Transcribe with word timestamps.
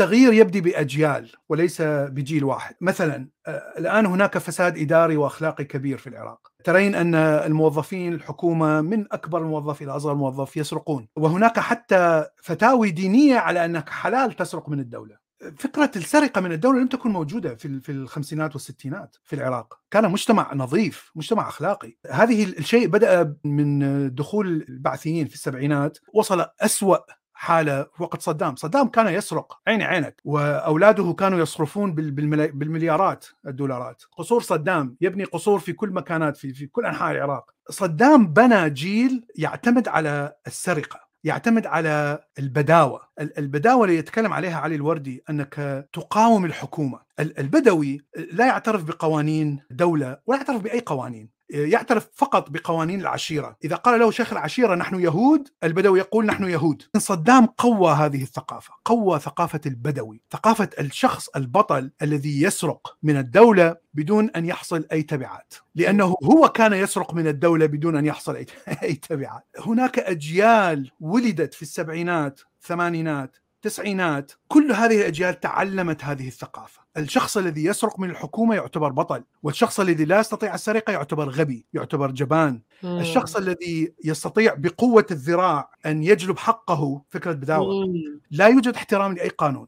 التغيير 0.00 0.32
يبدي 0.32 0.60
بأجيال 0.60 1.32
وليس 1.48 1.82
بجيل 1.82 2.44
واحد، 2.44 2.74
مثلا 2.80 3.28
آه، 3.46 3.62
الآن 3.78 4.06
هناك 4.06 4.38
فساد 4.38 4.78
إداري 4.78 5.16
وأخلاقي 5.16 5.64
كبير 5.64 5.98
في 5.98 6.06
العراق، 6.06 6.52
ترين 6.64 6.94
أن 6.94 7.14
الموظفين 7.14 8.12
الحكومة 8.12 8.80
من 8.80 9.12
أكبر 9.12 9.38
الموظف 9.38 9.82
إلى 9.82 9.96
أصغر 9.96 10.14
موظف 10.14 10.56
يسرقون، 10.56 11.08
وهناك 11.16 11.58
حتى 11.58 12.24
فتاوي 12.42 12.90
دينية 12.90 13.36
على 13.36 13.64
أنك 13.64 13.88
حلال 13.88 14.32
تسرق 14.32 14.68
من 14.68 14.80
الدولة. 14.80 15.28
فكرة 15.58 15.90
السرقة 15.96 16.40
من 16.40 16.52
الدولة 16.52 16.80
لم 16.80 16.86
تكن 16.86 17.10
موجودة 17.10 17.54
في 17.54 17.80
في 17.80 17.92
الخمسينات 17.92 18.52
والستينات 18.54 19.16
في 19.24 19.36
العراق، 19.36 19.80
كان 19.90 20.10
مجتمع 20.10 20.54
نظيف، 20.54 21.12
مجتمع 21.14 21.48
أخلاقي، 21.48 21.96
هذه 22.10 22.44
الشيء 22.44 22.88
بدأ 22.88 23.36
من 23.44 24.14
دخول 24.14 24.66
البعثيين 24.68 25.26
في 25.26 25.34
السبعينات، 25.34 25.98
وصل 26.14 26.46
أسوأ 26.60 26.96
حالة 27.40 27.86
وقت 27.98 28.22
صدام، 28.22 28.56
صدام 28.56 28.88
كان 28.88 29.08
يسرق 29.08 29.58
عيني 29.66 29.84
عينك 29.84 30.20
وأولاده 30.24 31.12
كانوا 31.12 31.38
يصرفون 31.38 31.94
بالمليارات 31.94 33.26
الدولارات، 33.46 34.02
قصور 34.16 34.42
صدام 34.42 34.96
يبني 35.00 35.24
قصور 35.24 35.58
في 35.58 35.72
كل 35.72 35.90
مكانات 35.90 36.36
في 36.36 36.54
في 36.54 36.66
كل 36.66 36.86
أنحاء 36.86 37.12
العراق، 37.12 37.50
صدام 37.70 38.26
بنى 38.26 38.70
جيل 38.70 39.26
يعتمد 39.36 39.88
على 39.88 40.32
السرقة 40.46 41.00
يعتمد 41.24 41.66
على 41.66 42.24
البداوة. 42.38 43.00
البداوة 43.20 43.84
اللي 43.84 43.96
يتكلم 43.96 44.32
عليها 44.32 44.58
علي 44.58 44.74
الوردي 44.74 45.22
أنك 45.30 45.88
تقاوم 45.92 46.44
الحكومة. 46.44 47.00
البدوي 47.20 48.00
لا 48.32 48.46
يعترف 48.46 48.84
بقوانين 48.84 49.60
دولة 49.70 50.18
ولا 50.26 50.38
يعترف 50.38 50.62
بأي 50.62 50.80
قوانين. 50.80 51.37
يعترف 51.50 52.08
فقط 52.14 52.50
بقوانين 52.50 53.00
العشيرة. 53.00 53.56
إذا 53.64 53.76
قال 53.76 54.00
له 54.00 54.10
شيخ 54.10 54.32
العشيرة 54.32 54.74
نحن 54.74 55.00
يهود 55.00 55.48
البدوي 55.64 55.98
يقول 55.98 56.26
نحن 56.26 56.44
يهود. 56.44 56.82
صدام 56.96 57.46
قوى 57.46 57.92
هذه 57.92 58.22
الثقافة 58.22 58.74
قوى 58.84 59.18
ثقافة 59.18 59.60
البدوي 59.66 60.20
ثقافة 60.30 60.70
الشخص 60.80 61.28
البطل 61.28 61.90
الذي 62.02 62.42
يسرق 62.42 62.96
من 63.02 63.16
الدولة 63.16 63.76
بدون 63.94 64.30
أن 64.30 64.44
يحصل 64.44 64.86
أي 64.92 65.02
تبعات. 65.02 65.54
لأنه 65.74 66.14
هو 66.24 66.48
كان 66.48 66.72
يسرق 66.72 67.14
من 67.14 67.26
الدولة 67.26 67.66
بدون 67.66 67.96
أن 67.96 68.06
يحصل 68.06 68.44
أي 68.82 68.94
تبعات. 69.08 69.44
هناك 69.58 69.98
أجيال 69.98 70.90
ولدت 71.00 71.54
في 71.54 71.62
السبعينات 71.62 72.40
الثمانينات 72.62 73.36
التسعينات 73.58 74.32
كل 74.48 74.72
هذه 74.72 75.00
الأجيال 75.00 75.40
تعلمت 75.40 76.04
هذه 76.04 76.28
الثقافة. 76.28 76.80
الشخص 76.96 77.36
الذي 77.36 77.64
يسرق 77.64 78.00
من 78.00 78.10
الحكومة 78.10 78.54
يعتبر 78.54 78.88
بطل 78.92 79.24
والشخص 79.42 79.80
الذي 79.80 80.04
لا 80.04 80.20
يستطيع 80.20 80.54
السرقة 80.54 80.92
يعتبر 80.92 81.28
غبي 81.28 81.66
يعتبر 81.72 82.10
جبان. 82.10 82.60
مم. 82.82 82.98
الشخص 82.98 83.36
الذي 83.36 83.94
يستطيع 84.04 84.54
بقوة 84.54 85.06
الذراع 85.10 85.70
أن 85.86 86.02
يجلب 86.02 86.38
حقه 86.38 87.02
فكرة 87.08 87.32
بداوة. 87.32 87.94
لا 88.30 88.46
يوجد 88.46 88.74
احترام 88.74 89.12
لأي 89.12 89.28
قانون. 89.28 89.66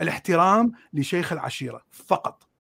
الاحترام 0.00 0.72
لشيخ 0.92 1.32
العشيرة 1.32 1.82
فقط. 1.90 2.42